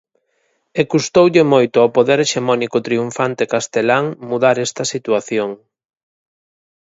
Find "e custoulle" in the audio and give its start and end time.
0.79-1.43